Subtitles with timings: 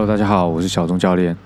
[0.00, 1.36] Hello，大家好，我是小钟教练。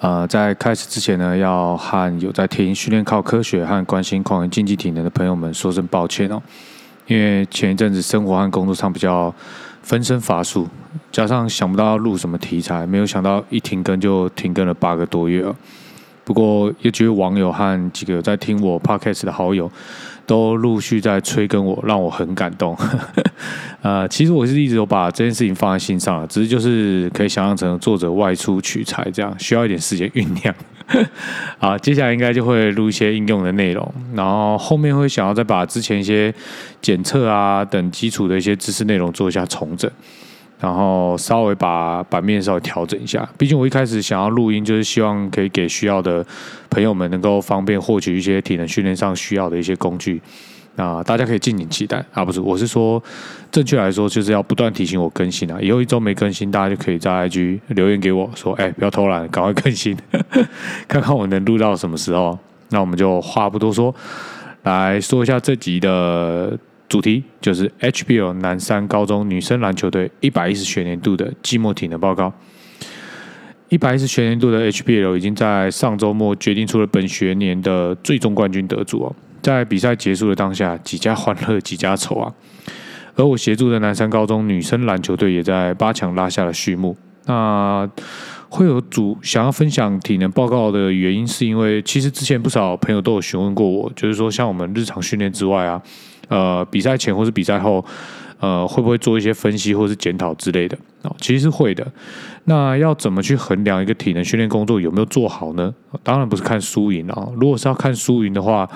[0.00, 6.42] 呃，在开始之前呢，要和有在听训练靠科学和关心矿业竞技体能的朋友们说声抱歉哦。
[7.06, 9.32] 因为前一阵子生活和工作上比较
[9.82, 10.66] 分身乏术，
[11.12, 15.54] 加上想不到要录什么题材，没有想到一停更就停更了八个多月了。
[16.24, 19.70] 不过，有几位网友和几个在听我 Podcast 的好友。
[20.26, 22.76] 都陆续在催更我，让我很感动。
[23.82, 30.54] 呃，其实我是一直有把这件事情放在心上了，只是就是可以想象成作者外出取材这样，需要一点时间酝酿。
[31.58, 36.32] 好，接下来应该就会录一些应用的内容，然后后面会想要再把之前一些
[36.80, 39.90] 检测啊等基础的一些知识内容做一下重整。
[40.60, 46.24] 然后稍微把版面稍微调整一下，毕竟我一开始想要录音，就是希望可以给需要的
[46.70, 50.22] 朋友们能够方便获取一些体能训练上需要的一些工具。
[50.76, 52.24] 那大家可以敬请期待啊！
[52.24, 53.00] 不是，我是说，
[53.52, 55.56] 正确来说就是要不断提醒我更新啊。
[55.60, 59.96] 以后一周没更新，大家就可以在 IG 留言给我说：“哎，不要偷懒，赶快更新，
[60.88, 62.36] 看看我能录到什么时候。”
[62.70, 63.94] 那我们就话不多说，
[64.64, 66.58] 来说一下这集的。
[66.88, 72.32] 主题就是 HBL 南山高中女生篮球队一百一十学年度的季末体能报告。
[73.70, 79.16] 一百一十学年度的 HBL 已经在上周末决定出了本学年的最终冠军得主哦。
[79.42, 82.32] 在比赛结束的当下，几家欢乐几家愁啊。
[83.16, 86.96] 而我协助的南山高中女生篮球队也在八强拉下了序幕。
[87.26, 87.88] 那
[88.48, 95.82] 会有主想要分享体能报告的原因，是因为其实之前不少朋友都有询问过我，就是说像我们日常训练之外啊。
[96.28, 97.84] 呃，比赛前或是比赛后，
[98.40, 100.76] 呃，会不会做一些分析或是检讨之类的？
[101.02, 101.86] 哦，其实是会的。
[102.44, 105.74] 那要怎么去衡量一个体能训练工作有没有做好呢？
[106.02, 107.28] 当然不是看输赢啊。
[107.36, 108.68] 如果是要看输赢的话，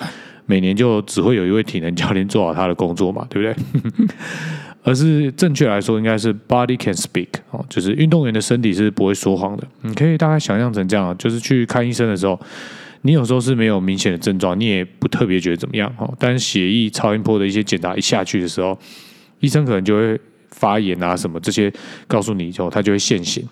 [0.47, 3.61] 每年就只会有一位体能教练做好他的工作嘛，对不
[3.93, 4.08] 对？
[4.85, 9.63] 而是正确来说，应该是 body can speak 哦，就是运动员的身体是不会说谎的。
[9.83, 12.39] 你可以大概想象成这样，就是去看医生的时候。
[13.03, 16.09] 你有时候是没有明显的症状，你也不特别觉得怎么样哈。
[16.19, 18.79] 但是血液、超音波的一些检查一下去的时候，
[19.41, 20.20] 医生可能就会
[20.51, 21.73] 发炎啊什么这些
[22.07, 23.47] 告诉你之后，他就会现形。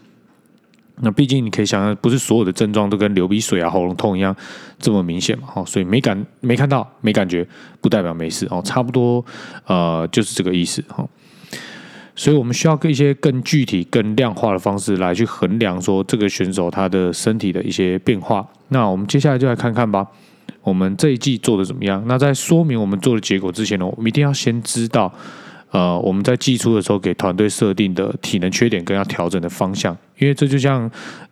[1.02, 4.34] 那毕竟你可以想象，不是所有的症状都跟流鼻水啊、喉咙痛一样
[4.78, 5.64] 这么明显嘛哈。
[5.64, 7.46] 所以没感、没看到、没感觉，
[7.82, 8.62] 不代表没事哦。
[8.64, 9.24] 差不多
[9.66, 11.06] 呃，就是这个意思哈。
[12.16, 18.44] 所以我们需要一些更具体、更量化的方式来去衡量说这个选手他的身体的一些变化。
[18.70, 20.04] 那我们接下来就来看看吧，
[20.62, 22.02] 我们这一季做的怎么样？
[22.06, 25.12] 那在说明我们做的结果之前呢，我们一定要先知道，
[25.70, 30.90] 呃，我们在季初的时候给团队设定的体能缺点跟要调整的方向，因为这就像。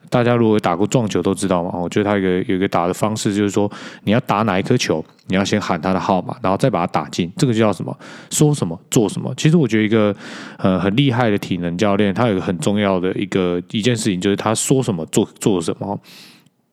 [0.09, 3.71] 大家如果打过撞球都知道嘛，我觉得他一个有一个打的方式，就是说
[4.05, 7.97] 你要打哪一颗球，你要先喊他的号码，然后再把它打进，这个就叫什么？
[8.31, 9.33] 说什么做什么？
[9.37, 10.15] 其实我觉得一个
[10.59, 15.99] 呃很厉害的体能教练，他有个很重要的一个一件事情，就是他说什么做做什么。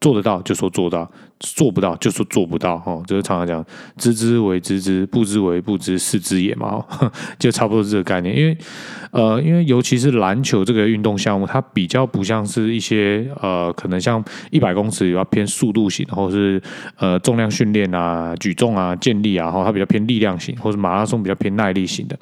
[0.02, 3.64] 做得到就说做到，做不到就说做不到，哈，就是常常讲
[3.98, 6.84] 知之为知之，不知为不知，是知也嘛，
[7.38, 8.36] 就差不多这个概念。
[8.36, 8.58] 因为，
[9.12, 16.60] 呃，因为尤其是篮球这个运动项目，它比较不像是一些呃，可能像一百公尺要偏速度型，或是
[16.98, 22.18] 呃重量训练啊、举重啊、健力啊，哈，它比较偏力量型，或是马拉松比较偏耐力型的。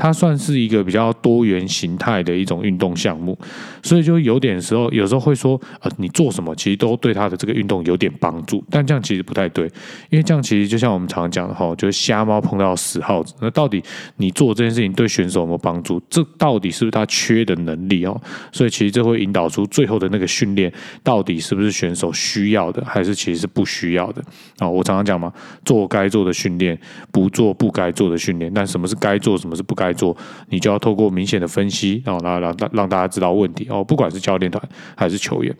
[0.00, 3.38] 它算是一个比较多元形态的一种运动项目，
[3.82, 9.66] 所以就有点时候，有时候会说，呃，你做什么其实都对他的这个运动有点帮助，但这样其实不太对，
[10.08, 13.34] 因为这样其实就像我们常常讲的哈，就是瞎猫碰到死耗子。
[13.42, 13.82] 那到底
[14.16, 16.00] 你做这件事情对选手有没有帮助？
[16.08, 18.18] 这到底是不是他缺的能力哦？
[18.50, 20.72] 所以其实这会引导出最后的那个训练
[21.04, 24.24] 到底是不是选手需要的，还是其实是不需要的
[24.56, 24.66] 啊？
[24.66, 25.30] 我常常讲嘛，
[25.62, 26.78] 做该做的训练，
[27.12, 28.50] 不做不该做的训练。
[28.54, 29.89] 但什么是该做，什么是不该？
[29.90, 30.16] 来做，
[30.48, 33.82] 你就要透过明显的分析，然后让让让大家知道问题哦。
[33.82, 34.62] 不管是教练团
[34.94, 35.52] 还是球员，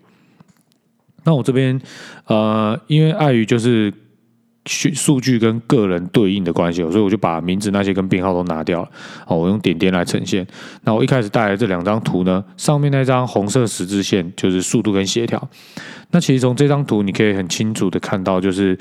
[1.25, 1.81] 那我这边
[2.27, 3.93] 呃，因为碍于就是
[4.67, 8.89] 数数据跟个人对应的关系，所以我就把名字那些跟编号都拿掉了。
[9.27, 10.47] 哦，我用点点来呈现。
[10.85, 15.51] 那我一开始带来这两张图呢，上面那张红色十字线就是速度跟协调。
[16.13, 18.79] 那其实从这张图你可以很清楚的看到，就是。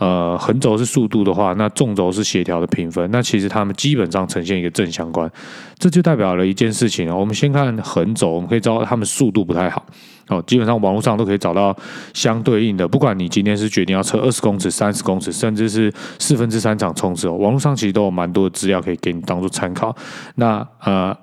[0.00, 3.06] 呃，横轴是速度的话，那纵轴是协调的评分。
[3.12, 5.30] 那其实他们基本上呈现一个正相关，
[5.78, 9.84] 这就代表了一件事情我们先看横轴，我们可以知道他们速度不太好。
[10.28, 11.76] 哦，基本上网络上都可以找到
[12.14, 12.88] 相对应的。
[12.88, 19.94] 不管你今天是决定要测二十公尺、三十公尺，甚至是四分之三场冲刺哦，网络上其实都有蛮多的资料可以给你当做参考。
[20.36, 21.14] 那呃。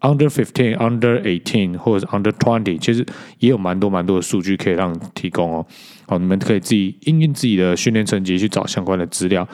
[0.00, 3.04] Under fifteen, under eighteen，或者是 under twenty，其实
[3.40, 5.66] 也有蛮多蛮多的数据可以让提供哦。
[6.06, 9.46] 好，你们可以自己应用自己的训练成绩去找相关的资料。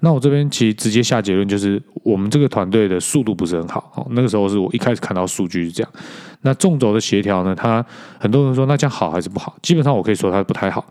[0.00, 3.92] 那我这边其实直接下结论就是，我们这个团队的速度不是很好。
[3.94, 5.92] 哦，那个时候是我一开始看到数据是这样。
[6.40, 7.84] 那纵轴的协调呢，它
[8.18, 9.54] 很多人说那这样好还是不好？
[9.60, 10.82] 基本上我可以说它不太好，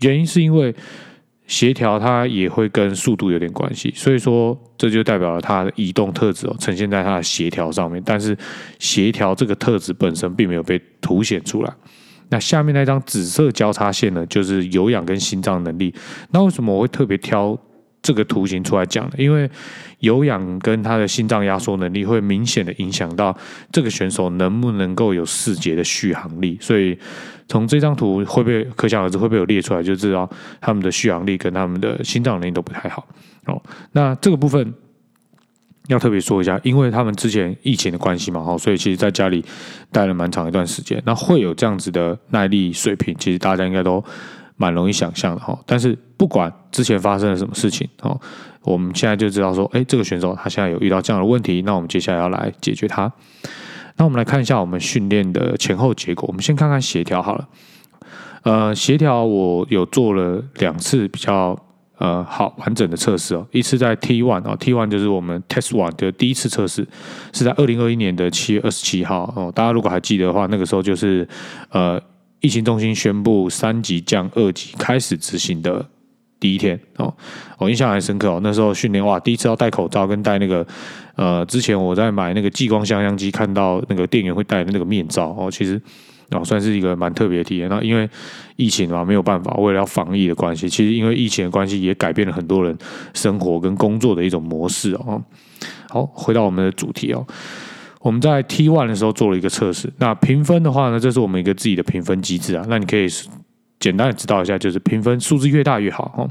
[0.00, 0.74] 原因是因为
[1.48, 8.36] 协调它也会跟速度有点关系，所以说这就代表了它的移动特质哦呈现在它的协调上面，但是
[8.78, 11.72] 协调这个特质本身并没有被凸显出来。
[12.28, 15.92] 那下面那张紫色交叉线呢，就是有氧跟心脏能力。
[16.30, 17.58] 那为什么我会特别挑？
[18.08, 19.50] 这个图形出来讲的，因为
[19.98, 23.36] 有氧跟他的心脏压缩能力会明显的影响到
[23.70, 26.98] 这个选手能不能够有四节的续航力，所以
[27.48, 30.26] 从这张图会不会可想而知会不会有列出来，就知道
[30.58, 33.06] 他们的续航力跟他们的心脏能力都不太好
[33.44, 33.62] 哦。
[33.92, 34.72] 那这个部分
[35.88, 39.44] 要特别说一下，因为他们之前疫情的关系嘛，哈，所以其实在家里
[39.92, 44.02] 待了蛮长一段时间，那会有这样子的耐力水平，其实大家应该都。
[44.58, 48.20] 蛮容易想象的哈，但是不管之前发生了什么事情哦，
[48.62, 53.10] 我们现在就知道说，哎，这个选手他现在有遇到这样的问题，那我们接下来要来解决它。
[53.96, 56.26] 那我们来看一下我们训练的前后结果。
[56.26, 57.48] 我们先看看协调好了。
[58.42, 61.56] 呃，协调我有做了两次比较
[61.98, 66.84] 呃好完整的测试哦，一次在 T one 哦，T one 就是我们 Test one 的第一次测试，
[67.32, 69.52] 是在二零二一年的七月二十七号哦。
[69.54, 71.28] 大家如果还记得的话，那个时候就是
[71.70, 72.02] 呃。
[72.40, 75.84] 疫情中心宣布三级降二级开始执行的
[76.40, 77.12] 第一天哦，
[77.58, 78.40] 我印象还深刻哦。
[78.42, 80.64] 那时候训练哇，第一次要戴口罩跟戴那个
[81.16, 85.80] 呃，之前我在买那个激光相相机看到那个店员会戴的那个面罩哦，其实
[86.30, 87.68] 哦算是一个蛮特别的体验。
[87.68, 88.08] 那因为
[88.54, 92.76] 疫情嘛，没有办法，为了要防疫的关系，其实因为疫情的关系也改变了很多人
[93.14, 95.20] 生活跟工作的一种模式哦。
[95.88, 97.26] 好，回到我们的主题哦。
[98.00, 102.64] 我们在 T one 的时候做了一个测试，那评分的话呢，这是我们一个自己的评分机制啊。
[102.68, 103.06] 那你可以
[103.80, 106.30] 简单的知道一下，就是评分数字越大越好哦。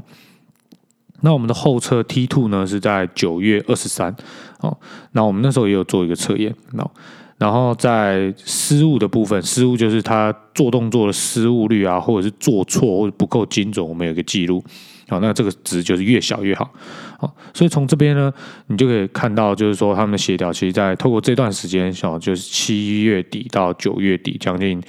[1.20, 4.14] 那我们的后测 T two 呢是在九月二十三
[4.60, 4.76] 哦。
[5.12, 6.90] 那我们那时候也有做一个测验，那
[7.36, 14.64] 然后在失误的部分，失误就是他做动作的失误率啊，或者是做错或者不够精准，我们有一个记录。
[15.08, 16.70] 好，那这个值就是越小越好。
[17.18, 18.32] 好，所以从这边呢，
[18.66, 24.82] 你就可以看到，就是说他们的协调，其实，在透过这段时间，哦，就是七月底到九月底，将近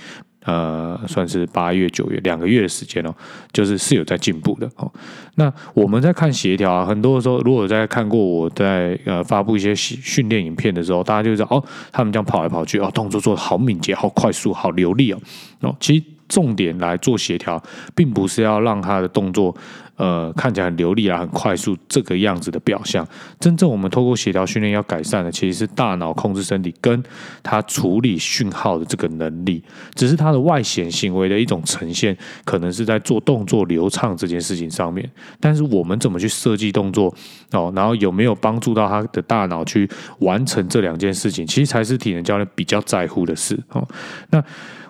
[0.44, 3.13] 呃，算是八月、九月两个月的时间哦，
[3.51, 4.92] 就是是有在进步的哦。
[5.36, 15.19] 那我们在看协调啊，很多的时候，如果在看过我在呃发布一些训练影片的时候，大家就知道哦，他们这样跑来跑去哦，动作做的好敏捷、好快速、好流利哦。
[15.62, 17.62] 哦，其实重点来做协调，
[17.95, 19.56] 并不是要让他的动作。
[20.00, 23.06] 呃，看起来很流利啊，很快速，这个样子的表象。
[23.38, 27.04] 真正我们透过协调训练要改善的，其实是大脑控制身体跟
[27.44, 29.62] 它处理讯号的这个能力。
[29.96, 35.06] 只是它的外显行为的一种呈现，可能是在做动作流畅这件事情上面。
[35.38, 37.13] 但是我们怎么去设计动作
[37.52, 43.86] 哦，然后有没有帮助到他的大脑去完成这两件事情，其实才是体能教练比较在乎的事哦。
[44.30, 44.42] 那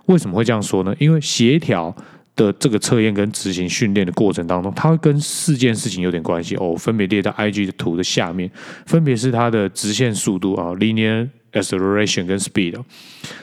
[0.06, 0.94] 为什么会这样说呢？
[1.00, 1.96] 因为协调。
[2.40, 6.56] 的这个测验跟执行训练的过程当中，它会跟四件事情有点关系。
[6.56, 8.50] 哦，分别列在 IG 的图的下面，
[8.86, 12.82] 分别是它的直线速度啊 （linear acceleration） 跟 speed，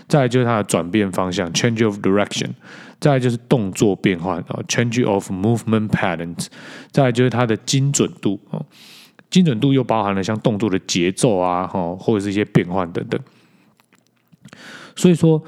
[0.09, 2.49] 再就是它的转变方向 （change of direction），
[2.99, 6.47] 再就是动作变换啊 （change of movement patterns），
[6.91, 8.65] 再就是它的精准度哦，
[9.29, 13.21] 精准度又包含了像动作的节奏啊，哈，或者是一些变换等等，
[14.97, 15.45] 所以说。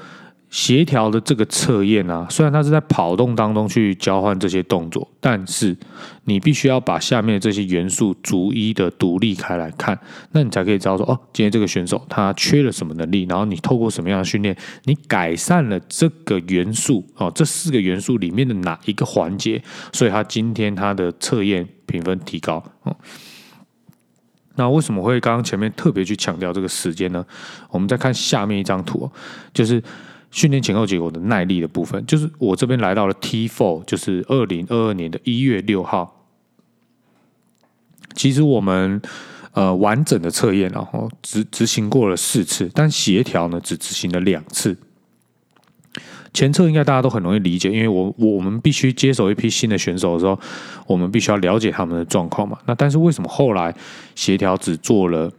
[0.49, 5.77] 协调的这个测验啊，虽然它是在跑动当中去交换这些动作，但是
[6.23, 9.99] 你必须要把下面这些元素逐一的独立开来看，
[10.31, 19.61] 那你才可以知道说，哦，今天这个选手他缺了什么能力，然后你透过什么样的训练，你改善了这个元素哦，这四个元素里面的哪一个环节，
[19.93, 22.97] 所以他今天他的测验评分提高哦。
[24.55, 27.23] 那为什么会刚刚前面特别去强调这个时间呢？
[27.69, 29.07] 我们再看下面一张图，
[29.53, 29.83] 就是。
[30.31, 36.27] 训练前后结果的耐力的部分，就是我这边来到了 T four，就是二零二二年的一月六号。
[38.13, 39.01] 其实我们
[39.53, 44.77] 呃完整的测验，然后执执行过了四次，但协调呢只执行了两次。
[46.31, 50.39] 前测应该大家都很容易理解，因为我我们必须接手一批新的选手的时候，
[50.85, 52.57] 我们必须要了解他们的状况嘛。
[52.67, 53.75] 那但是为什么后来
[54.15, 55.31] 协调只做了？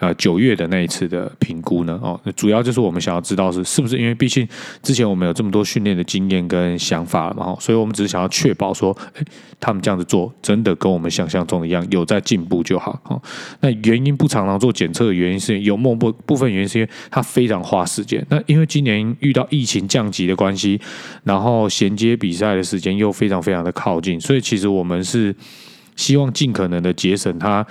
[0.00, 2.00] 呃，九月的那一次的评估呢？
[2.02, 4.48] 哦，那主要就是我们想要知道是是不是因为毕竟
[4.82, 9.22] 之前我们有这么多训练的经验跟想法了嘛，所以我们只是想要确保说，哎，
[9.60, 12.98] 他们这样子做真的跟我们想象中一样，有在进步就好。
[13.04, 13.20] 哦，
[13.60, 18.26] 那原因不常常做检测的原因是有某部部分原因是因为它非常花时间。
[18.30, 20.80] 那因为今年遇到疫情降级的关系，
[21.24, 25.36] 然后衔接比赛的时间又非常非常的靠近，所以其实我们是
[25.94, 27.66] 希望尽可能的节省它。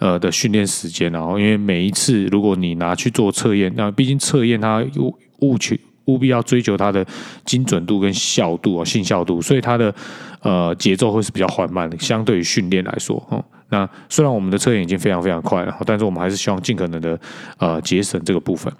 [0.00, 5.76] 呃的训练时间，然后因为每一次如果你拿去做测验，那毕竟测验它务务求
[6.06, 7.06] 务必要追求它的
[7.44, 9.94] 精准度跟效度啊，信效度，所以它的
[10.40, 17.20] 呃节奏会是比较缓慢的，相对于训练来说，哦，那虽然我们的测验已经非常非常快了，但是我们还是希望尽可能的
[17.58, 18.72] 呃节省这个部分。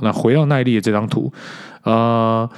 [0.00, 1.30] 那回到耐力的这张图，
[1.82, 2.48] 呃。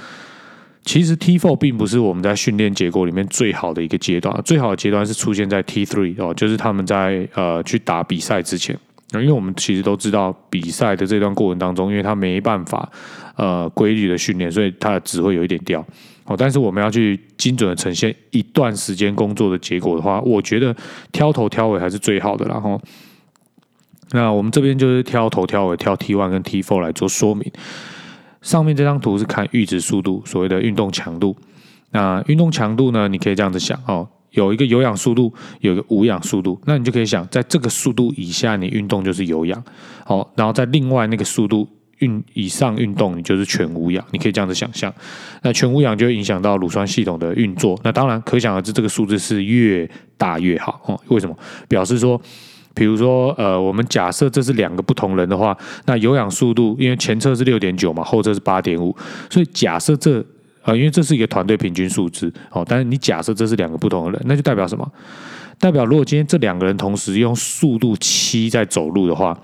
[0.83, 8.77] 其实 T four 并不是我们在训练结果里面最好的一个阶段，最好的阶段是出现在 T three 哦，就是他们在呃去打比赛之前，
[9.13, 12.91] 因为我们其实都知道比赛的这段过程当中，因为他没办法
[13.35, 15.85] 呃规律的训练，所以他的值会有一点掉
[16.25, 16.35] 哦。
[16.35, 20.75] 但是我们要去精准的呈现一段时间工作的结果的话，我觉得
[21.11, 22.45] 挑头挑尾还是最好的。
[22.47, 22.81] 然后，
[24.13, 27.49] 那我们这边就是挑头挑尾，挑 T one 跟 T four 来做说明。
[28.41, 31.35] 上面这张图是看阈值速度，所谓的运动强度。
[31.91, 33.07] 那运动强度呢？
[33.07, 36.59] 你可以这样子想哦，有一个有氧速度，有一个无氧速度。
[36.65, 39.63] 那你就可以想，在这个速度以下，你运动就是有氧。
[40.05, 41.67] 好，然后在另外那个速度
[41.99, 44.03] 运以上运动，你就是全无氧。
[44.11, 44.91] 你可以这样子想象。
[45.43, 47.79] 那全无氧就会影响到乳酸系统的运作。
[47.83, 50.99] 那当然，可想而知，这个数字是越大越好哦。
[51.09, 51.37] 为什么？
[51.67, 52.19] 表示说。
[52.73, 58.95] 比如说，呃，我们假设这是两个不同人的话，那有氧速度，因为前侧是六点九嘛，后侧是八点五，
[59.29, 60.23] 所以假设这，
[60.63, 64.89] 呃，因为这是一个团队平均数字，哦，但是你假设这是两个不同的人，那就代表什么？
[65.59, 69.37] 代表如果今天这两个人同时用速度七在走路的话，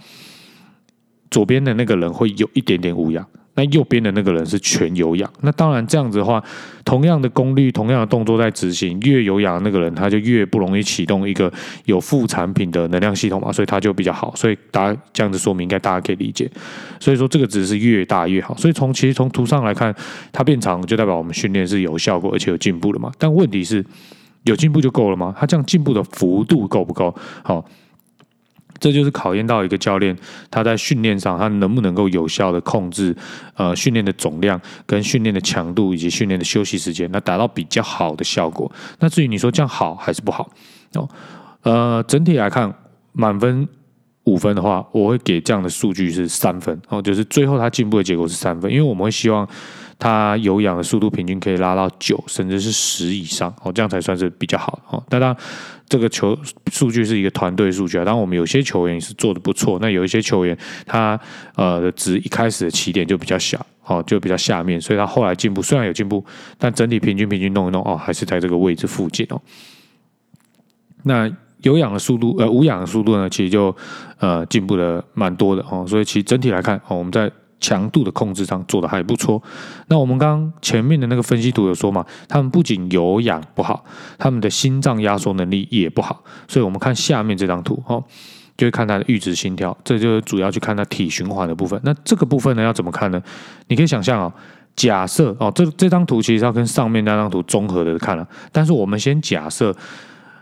[1.30, 3.24] 左边的那个人会有一点点无氧。
[3.58, 6.42] 那右边的那个人是全有氧，那当然这样子的话，
[6.86, 11.52] 同样的功率、同样的动作在执行，越有氧的那个人他就越不容易启动一个
[11.86, 14.32] 有副产品的能量系统嘛，所以他就比较好。
[14.36, 16.48] 所以大家这样子说明，应该大家可以理解。
[17.00, 18.56] 所以说这个值是越大越好。
[18.56, 19.92] 所以从其实从图上来看，
[20.32, 23.12] 它变长就代表我们训练是有效果而且有进步的嘛。
[23.18, 23.84] 但问题是，
[24.44, 25.34] 有进步就够了吗？
[25.36, 27.16] 它这样进步的幅度够不够？
[27.42, 27.66] 好。
[28.80, 30.16] 这就是考验到一个教练
[30.50, 33.16] 他在训练上，他能不能够有效的控制
[33.56, 38.72] 呃训练的总量、跟训练的强度以及训练的休息时间，那达到比较好的效果。
[39.00, 40.50] 那至于你说这样好还是不好
[40.94, 41.10] 哦？
[41.64, 42.74] 呃，整体来看，
[43.14, 43.68] 满分
[44.24, 49.48] 五分的话，我会给这样的数据是三分哦，就是最后他进步的结果是三分，因为我们会希望。
[50.00, 55.04] 他有氧的速度平均可以拉到九，甚至是十以上哦，这样才算是比较好哦。
[55.10, 55.36] 当然，
[55.90, 56.38] 这个球
[56.72, 58.06] 数据是一个团队数据啊。
[58.06, 61.20] 当然，我们有些球员是做的不错，那有一些球员他
[61.56, 66.24] 呃的值一开始的起点就比较小哦，就比较下面，所以他后来进步虽然有进步，
[66.58, 69.42] 但整体平均平均弄一弄哦，还是在这个位置附近哦。
[71.04, 73.76] 那有氧的速度呃无氧的速度呢，其实就
[74.20, 75.86] 呃进步的蛮多的哦。
[75.88, 79.42] 所以其实整体来看哦，我们在强度的控制上做的还不错。
[79.88, 83.84] 那我们刚刚前面的那个分析图有说嘛，他们不仅有氧不好，
[84.18, 86.24] 他们的心脏压缩能力也不好。
[86.48, 88.04] 所以我们看下面这张图哦，
[88.56, 91.80] 就会看他的阈值心跳，这就是主要去看他体循环的部分。
[91.84, 93.22] 那这个部分呢，要怎么看呢？
[93.68, 94.34] 你可以想象哦，
[94.76, 98.28] 假设哦，这这张图其实要跟上面那张图综合的看了。
[98.52, 99.76] 但是我们先假设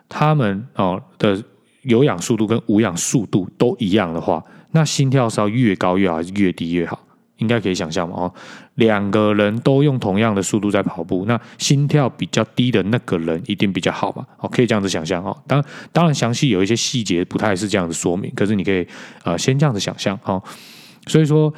[0.09, 1.41] 他们哦的
[1.83, 6.99] 有氧速度跟无氧速度都一样的话，那心跳是要越高越好，还是越低越好？
[7.37, 8.33] 应该可以想象嘛，哦，
[8.75, 15.35] 两个人都用同样的速度在跑步，那心跳比较低的那个人一定比较好嘛，哦，可以这样子想象哦。
[15.47, 18.87] 当当然，详细有一些细节不太是这样子说明，可是你可以
[19.23, 20.41] 呃先这样子想象哦。
[21.07, 21.53] 所以说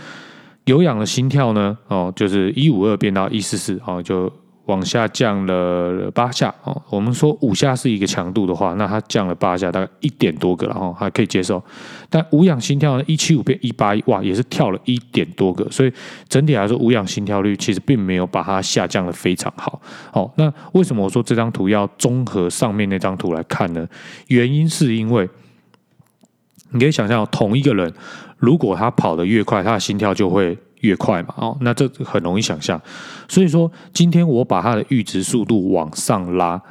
[0.65, 4.31] 有氧的心跳呢，哦，就是一五二变到一四四，哦，就。
[4.67, 11.61] 往下降了八下哦，我们说五下是一个强度的话，那它降了八下，大概一点多个，然后还可以接受。
[12.09, 15.91] 但无氧心跳呢，一七五变一八一，哇，也是跳了一点多个，所以
[16.29, 19.81] 整体来说，无氧心跳率其实并没有把它下降的非常好。
[20.13, 23.87] 哦，那为什么我说这张图要综合上面那张图来看呢？
[24.27, 25.29] 原因是因为
[26.71, 27.93] 你可以想象，同一个人
[28.37, 30.57] 如果他跑得越快，他的心跳就会。
[30.81, 32.79] 越快嘛，哦，那这很容易想象。
[33.27, 36.61] 所以说，今天我把它的阈值速度往上拉，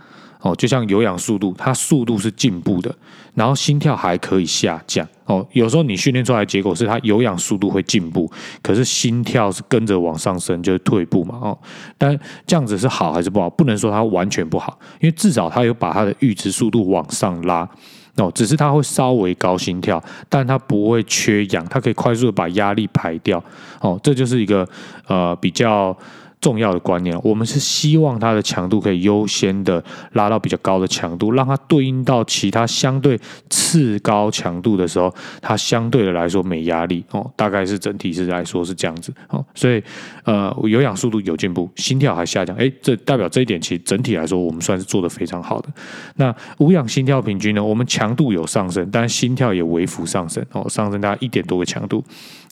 [0.41, 2.95] 哦，就像有氧速度，它速度是进步的，
[3.35, 5.07] 然后心跳还可以下降。
[5.25, 8.31] 哦，有时候你训练出来的结果是它有氧速度会进步，
[8.63, 11.59] 可是心跳是跟着往上升，就是退步嘛，哦。
[11.99, 13.51] 但这样子是好还是不好？
[13.51, 17.69] 不能说它完全不好，因为至少它有把它的阈值速度往上拉。
[18.17, 23.43] 哦，只是它会稍微高心跳，但它不会缺氧，它可以快速的把压力排掉。
[23.81, 24.67] 哦，这就是一个
[25.07, 25.97] 呃比较
[26.41, 33.19] 重要的观念，我们是希望它的强度可以优先的拉到比较高的强度，让它对应到其他相对
[33.51, 37.29] 次高强度的时候，它相对的来说没压力哦。
[37.35, 39.45] 大概是整体是来说是这样子哦。
[39.55, 39.83] 所以
[40.25, 45.69] 呃，有氧速度有进步，心跳还下降，哎，这代表这一点其实整体来说我们算是做的非常好的。
[46.17, 52.05] 那无氧心跳平均呢，我们强度有上升，但心跳也微幅上升哦，上升大概一点多个强度。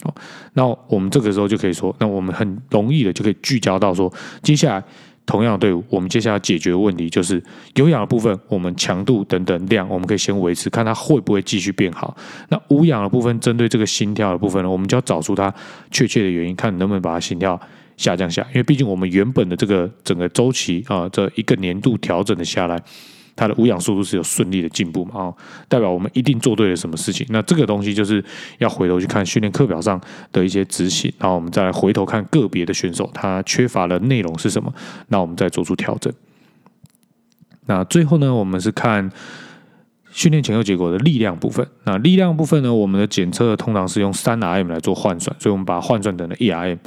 [0.05, 0.15] 哦，
[0.53, 4.85] 那我们这个时候就可以说，那我们很容易的就可以聚焦到说，接下来
[5.27, 7.43] 同样的队伍，我们接下来解决的问题就是
[7.75, 12.17] 有氧的部分，我们强度等等量，我们可以先维持，看它会不会继续变好。
[12.51, 15.53] 那无氧的部分，针对这个心跳的部分呢，我们就要找出它
[15.91, 17.59] 确切的原因，看能不能把它心跳
[17.97, 22.79] 下降下，因为毕竟我们原本的这个整个周期啊，这一个年度调整的下来。
[23.37, 25.13] 它的无氧速度是有顺利的进步嘛？
[25.15, 25.37] 哦，
[25.69, 27.27] 代表我们一定做对了什么事情。
[27.31, 28.25] 那这个东西就是
[28.59, 30.01] 要回头去看训练课表上
[30.33, 34.73] 的一些执行，然后我们再回头看个别的选手他缺乏的内容是什么，
[35.09, 36.13] 那我们再做出调整。
[37.67, 39.11] 那最后呢，我们是看
[40.11, 41.67] 训练前后结果的力量部分。
[41.85, 46.79] 那力量部分呢，我们的检测通常是用三 RM 来做换算，所以我们把换算成了一 RM。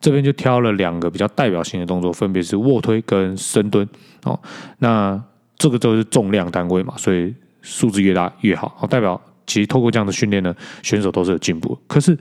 [0.00, 3.88] 这边就挑了两个比较代表性的动作，分别是卧推跟深蹲。
[4.24, 4.38] 哦，
[4.78, 5.20] 那
[5.58, 8.72] 这个都是重量单位嘛，所以数字越大越好。
[8.78, 11.76] 好，代表其实透过这样的训练呢，选手都是有进步。
[11.86, 12.16] 可是，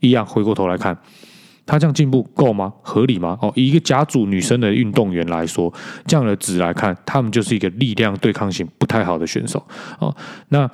[0.00, 0.96] 一样回过头来看，
[1.64, 2.72] 他这样进步够吗？
[2.82, 3.38] 合理吗？
[3.40, 5.72] 哦，以一个甲组女生的运动员来说，
[6.06, 9.64] 这样的值来看，他们就是一个力量对抗性不太好的选手。
[10.00, 10.12] 哦，
[10.48, 10.68] 那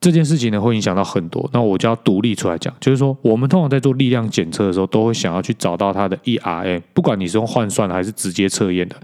[0.00, 1.46] 这件事情呢，会影响到很多。
[1.52, 8.96] 那我就要独立出来讲，就是说，我们通常在做力量检测的时候，都会想要去找到它的 ERM，不管你是用换算还是直接测验的。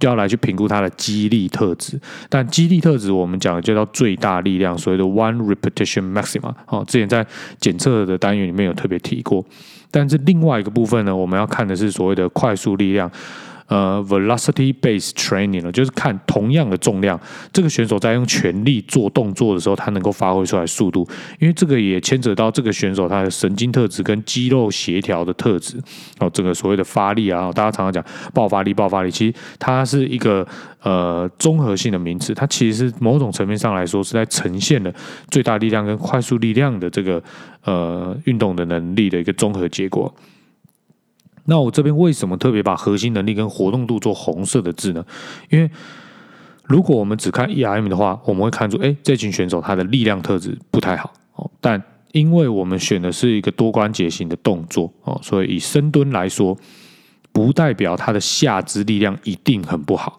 [0.00, 6.52] 就要来去评估它的肌力特质，但肌力特质我们讲的就叫最大力量，所谓的 one repetition maximum。
[6.66, 7.24] 哦，之前在
[7.60, 9.44] 检测的单元里面有特别提过，
[9.90, 13.08] 但是另外一个部分呢，我们要看的是所谓的快速力量。
[13.70, 17.18] 呃，velocity based training 呢，就是看同样的重量，
[17.52, 21.08] 这个选手在用全力做动作的时候，他能够发挥出来速度，
[21.38, 25.80] 因为这个也牵扯到这个选手他的神经特质跟肌肉协调的特质。
[26.18, 30.44] 哦，这个所谓的发力啊，大家常常讲爆发力，爆发力，其实它是一个
[30.82, 34.92] 呃综合性的名词，它其实是某种层面上来说是在呈现了
[35.30, 37.22] 最大力量跟快速力量的这个
[37.62, 40.12] 呃运动的能力的一个综合结果。
[41.44, 45.04] 那我这边为什么特别把核心能力跟活动度做红色的字呢？
[45.48, 45.70] 因为
[46.64, 51.50] 如果我们只看 E R M 的话，我们会看出，哎，这群选手他的力量特质不太好哦。
[51.60, 56.56] 但因为我们选的是一个多关节型的动作哦，所以以深蹲来说，
[57.32, 60.16] 不代表他的下肢力量一定很不好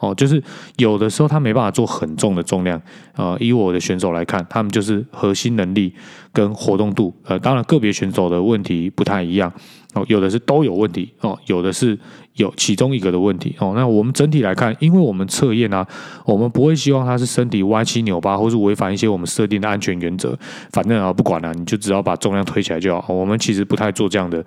[0.00, 0.14] 哦。
[0.14, 0.42] 就是
[0.76, 2.80] 有的时候他没办法做很重的重量
[3.16, 5.92] 呃，以我的选手来看，他们就是核心能力
[6.32, 9.52] 跟活动度，呃，当然个别选手的问题不太一样。
[9.94, 11.96] 哦，有的是都有问题哦，有的是
[12.32, 13.74] 有其中一个的问题哦。
[13.76, 15.86] 那我们整体来看，因为我们测验啊，
[16.24, 20.36] 我们不会希望他是身体歪七扭八，或是违反一些我们设定的安全原则。
[20.72, 23.14] 反正啊，不管了，你就只要把重量推起来就好。
[23.14, 24.44] 我们其实不太做这样的。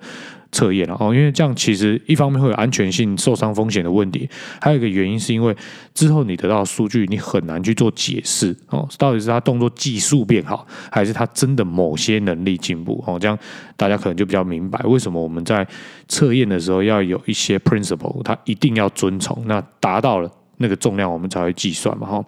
[0.50, 4.28] 测验了哦，因为这样其实一方面会有安全性、受伤风险的问题，
[4.60, 5.54] 还有一个原因是因为
[5.92, 13.18] 之后你得到数据，你很难去做解释哦，到底是他动作技术变好，还是他真的某些能力进步哦？
[13.18, 13.38] 这样
[13.76, 15.66] 大家可能就比较明白为什么我们在
[16.08, 22.24] 测验的时候要有一些 principle，他一定要遵从，那达到了那个重量，我们才会计算嘛哈。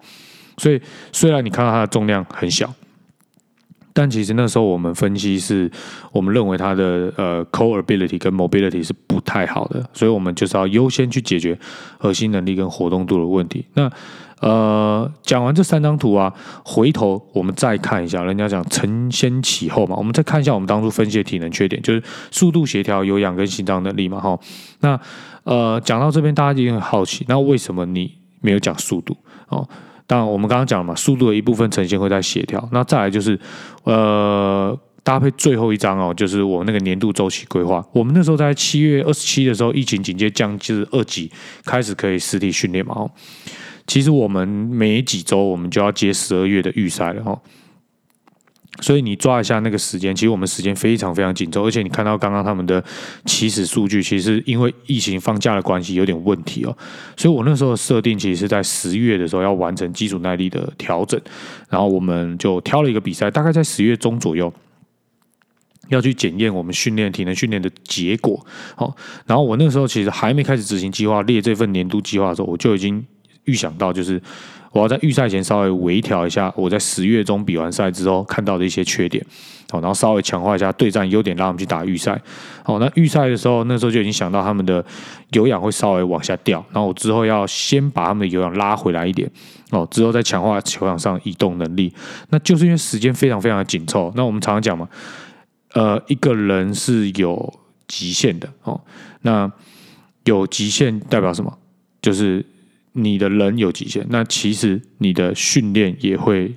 [0.57, 0.79] 所以
[1.11, 2.71] 虽然你看到它的重量很小。
[3.93, 5.69] 但其实那时候我们分析是，
[6.11, 11.57] 我们认为它的呃 core ability 跟 mobility 是不太好的，所以我们就是要优先去解决
[11.97, 13.65] 核心能力跟活动度的问题。
[13.73, 13.91] 那
[14.39, 22.01] 呃讲完这三张图啊，回头我们再看一下，人家讲承先启后嘛，我们再看一下我们当初分析的体能缺点，就是
[22.31, 24.39] 速度协调、有氧跟心脏能力嘛，哈。
[24.79, 24.99] 那
[25.43, 29.15] 呃讲到这边，大家一定很好奇，那为什么你没有讲速度
[29.49, 29.67] 哦？
[30.07, 32.67] 当然，我们刚刚讲了嘛，速度的一部分呈现会在协调。
[32.71, 33.39] 那再来就是，
[33.83, 37.85] 呃，搭配最后一张哦，就是我那个年度周期规划。
[37.93, 41.31] 我们那时候在七月二十七的时候，疫情紧接降至二级，
[41.65, 42.93] 开始可以实体训练嘛。
[42.95, 43.11] 哦，
[43.87, 47.39] 其实我们每几周我们就要接十二月的预赛了哦。
[48.79, 52.81] 所以你抓一下那个时间，其实我们时间非常非常紧凑，而且你看到刚刚他们的
[53.25, 56.75] 起始数据，其实因为疫情放假的关系有点问题哦。
[57.17, 61.19] 所以我那时候设定其实是在十月的时候要完成基础耐力的调整，
[61.69, 64.51] 然后我们就挑了一个比赛，大概在十月中左右
[65.89, 68.43] 要去检验我们训练体能训练的结果。
[68.75, 73.05] 好，然后我那时候其实还没开始执行计划，列这份年度计划的时候，我就已经
[73.43, 74.19] 预想到就是。
[74.71, 79.25] 我要在预赛前稍微微调一下我在十月中比完赛之后看到的一些缺点，
[79.69, 82.19] 好，然后稍微强化一下对战优点，让他们去打预赛。
[82.63, 84.83] 好，那预赛的时候，那时候就已经想到他们的
[85.31, 89.29] 有氧会稍微往下掉，然后我之后要先把他们的有氧拉回来一点，
[89.71, 91.93] 哦，之后再强化球场上移动能力。
[92.29, 94.11] 那就是因为时间非常非常的紧凑。
[94.15, 94.87] 那我们常常讲嘛，
[95.73, 97.53] 呃，一个人是有
[97.87, 98.79] 极限的哦。
[99.23, 99.51] 那
[100.23, 101.57] 有极限代表什么？
[102.01, 102.45] 就是
[102.93, 106.53] 你的人有极限，那其实你的训练也会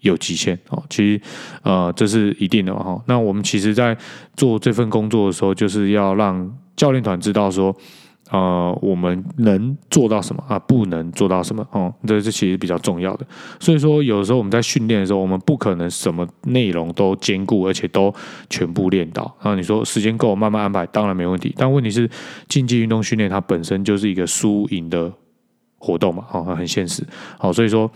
[0.00, 0.82] 有极限哦。
[0.88, 1.20] 其实
[1.62, 3.02] 呃，这是一定的哈。
[3.06, 3.96] 那我们其实在
[4.36, 7.74] 做这份工作的时候，就是要让教练团知道说。
[8.30, 10.58] 呃，我们能做到什么啊？
[10.58, 11.66] 不能做到什么？
[11.72, 13.26] 哦，这这其实比较重要的。
[13.58, 18.14] 所以说，有时候我们在训练的时候，我们不可能什么内容都兼顾，而且都
[18.50, 19.22] 全部练到。
[19.40, 21.54] 然后你说时间够，慢慢安排，当然没问题。
[21.56, 22.06] 但问题是，
[22.48, 25.10] 竞技运动训练它本身就是一个输赢的
[25.78, 27.02] 活动嘛，哦，很现实。
[27.38, 27.90] 好，所以说。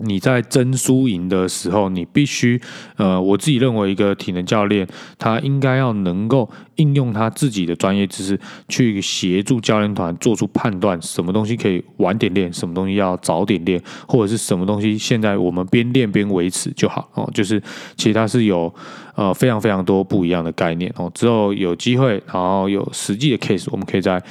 [0.00, 2.60] 你在争输赢的时候，你必须，
[2.96, 4.86] 呃，我自己认为一个体能教练，
[5.18, 8.38] 他应该要能够应用他自己的专业知识，
[8.68, 17.26] 去协助教练团做出判断，什么东西可以晚点练，什么东西要早点练，或者是什么东西现在我们边练边维持就好哦。
[17.32, 17.58] 就是
[17.96, 18.70] 其实它是有
[19.14, 21.10] 呃非常非常多不一样的概念哦。
[21.14, 24.22] 之后有机会，然后有实际的 case，我们可以再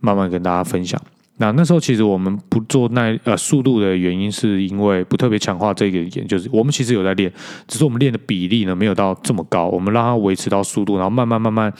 [0.00, 1.00] 慢慢跟大家分享。
[1.38, 7.32] 那那时候其实我们不做耐呃速度的原因，是因为不特别强化这个点，就是我们其实有在练，
[7.66, 11.72] 只是我们练的比例呢没有到这么高，我们让它维持到速度，然后慢慢慢慢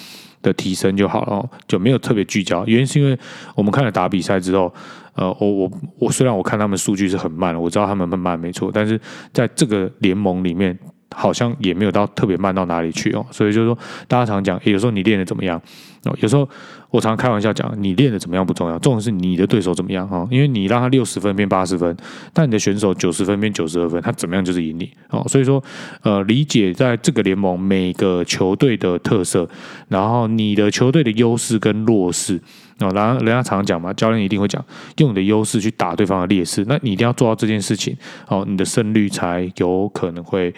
[0.43, 2.67] 的提升就好了，就没有特别聚焦。
[2.67, 3.17] 原因是因为
[3.55, 4.75] 我们看了打比赛之后，
[5.15, 9.01] 呃，我我我虽然我看他们数据是很慢，我知道他们慢慢没错，但是
[9.33, 10.77] 在这个联盟里面。
[11.15, 15.61] 好像也没有到特别慢到哪里去哦，所以就是说，大家常讲，有时候你练的怎么样
[16.05, 16.17] 哦？
[16.21, 16.49] 有时候
[16.91, 20.27] 我常开玩笑讲，你练的怎么样不重要，重要是你的对手怎么样哈。
[20.31, 21.97] 因为你让他六十分变八十分，
[22.33, 25.25] 但你的选手九十分变九十二分，他怎么样就是赢你哦。
[25.27, 25.63] 所以说，
[26.03, 29.49] 呃，理解在这个联盟每个球队的特色，
[29.89, 32.41] 然后你的球队的优势跟弱势
[32.79, 34.65] 哦，然后人家常讲嘛，教练一定会讲，
[34.99, 37.97] 用你的优势去打对方的劣势，那你一定要做到这件事情
[38.29, 40.55] 哦，你的胜率才有可能会。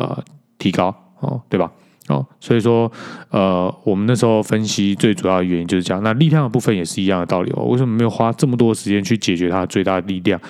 [0.00, 0.24] 呃，
[0.58, 1.70] 提高哦，对吧？
[2.08, 2.90] 哦，所以说，
[3.28, 6.02] 呃，我们那时候分析最主要的原因就是这样。
[6.02, 7.64] 那力量的部分也是一样的道理哦。
[7.64, 10.40] 为什么没有花这么多时间去解决它最大的力量？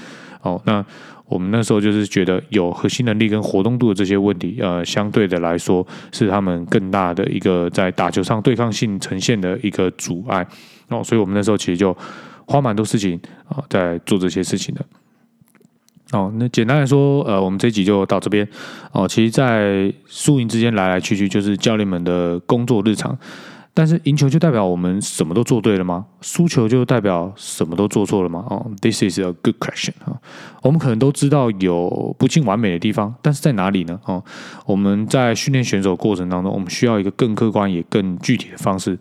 [0.43, 0.83] 哦，那
[1.27, 10.47] 我们那时候就是觉得有核心能力跟活动度的这些问题，呃，相对的来说是他们更大的一个在打球上对抗性呈现的一个阻碍。
[10.89, 11.95] 哦，所以我们那时候其实就
[12.47, 14.85] 花蛮多事情啊，在做这些事情的。
[16.12, 18.46] 哦，那简单来说，呃，我们这集就到这边。
[18.90, 23.16] 哦，其实，在输赢之间来来去去，就是教练们的工作日常。
[23.73, 26.05] 但是，赢球就代表我们什么都做对了吗？
[26.20, 28.44] 输球就代表什么都做错了吗？
[28.51, 30.18] 哦，This is a good question 啊。
[30.62, 34.01] 我们可能都知道有不尽完美的地方，但是在哪里呢？
[34.05, 34.25] 哦，
[34.66, 38.99] 我们在训练选手过程当中，我们需要一个更客观也更具体的方式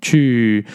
[0.00, 0.66] 去。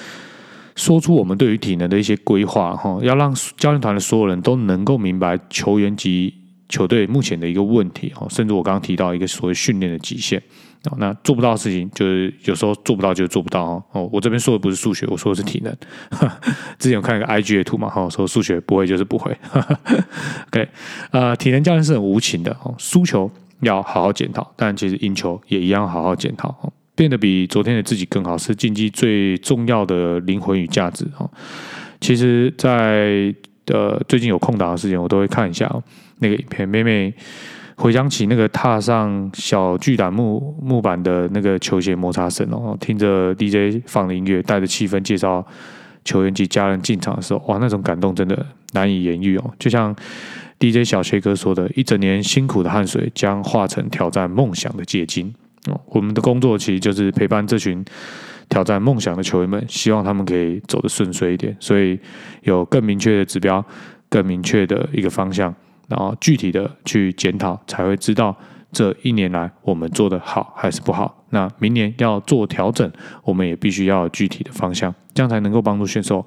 [0.78, 6.34] 说出我们对于体能的一些规划，哈，要让教练团的所有人都能够明白球员及
[6.70, 10.38] 球队目前的一个问题，哦，甚至我刚刚提到一个所谓训练的极限，
[10.92, 15.76] 哦，那做不到的事情，就是有时候做不到就做不到，哦，哦，我这边说的不是数学，我说的是体能。
[16.78, 19.36] 之前有看一个 IG 的图嘛，哈，说数学不会就是不会。
[20.54, 20.70] OK，
[21.10, 26.72] 呃，体能教练是很无情的，哦，输球要好好检讨，但其实赢球也一样好好检讨，哦。
[26.98, 31.30] 变得比昨天的自己更好，是竞技最重要的灵魂与价值哦。
[32.02, 33.34] 其实，在
[33.68, 35.72] 呃最近有空档的时间，我都会看一下
[36.18, 36.68] 那个影片。
[36.68, 37.14] 妹妹
[37.76, 45.46] 回想起那个踏上小巨蛋木木板的那个球鞋摩擦声哦，听着 DJ 放的音乐，带着气氛介绍
[46.04, 49.54] 球员及家人进场的时候，哇，那种感动真的难以言喻哦。
[49.60, 49.96] 就像
[50.60, 55.32] DJ 小薛哥说的：“一整年辛苦的汗水，将化成挑战梦想的结晶。”
[55.88, 57.84] 我们的工作其实就是陪伴这群
[58.50, 61.56] 挑战梦想的球员们，希望他们可以走得顺遂一点。
[61.60, 62.00] 所以
[62.44, 63.64] 有更明确的指标，
[64.10, 65.54] 更明确的一个方向，
[65.90, 68.36] 然后具体的去检讨，才会知道
[68.72, 71.26] 这一年来我们做的好还是不好。
[71.32, 72.90] 那明年要做调整，
[73.24, 76.26] 我们也必须要有具体的方向，这样才能够帮助选手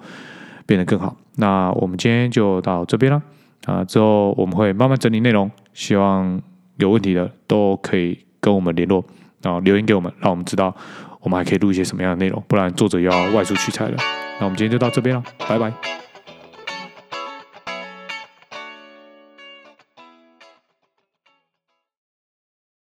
[0.67, 1.17] 变得更好。
[1.37, 3.23] 那我们今天就到这边了
[3.65, 6.39] 啊，之后我们会慢慢整理内容，希望
[6.77, 9.03] 有问题的都可以跟我们联络。
[9.43, 10.75] 然后留言给我们，让我们知道
[11.21, 13.97] 我们还可以录一些什么样的内容，不然作者要外出取材了。
[14.39, 16.10] 那我们今天就到这边了，拜拜。